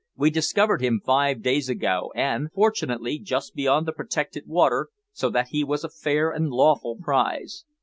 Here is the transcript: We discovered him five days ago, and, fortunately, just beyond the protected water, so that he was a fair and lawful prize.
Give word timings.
We 0.15 0.31
discovered 0.31 0.81
him 0.81 0.99
five 1.05 1.43
days 1.43 1.69
ago, 1.69 2.11
and, 2.15 2.51
fortunately, 2.55 3.19
just 3.19 3.53
beyond 3.53 3.85
the 3.85 3.91
protected 3.91 4.47
water, 4.47 4.87
so 5.11 5.29
that 5.29 5.49
he 5.49 5.63
was 5.63 5.83
a 5.83 5.89
fair 5.89 6.31
and 6.31 6.49
lawful 6.49 6.97
prize. 6.99 7.65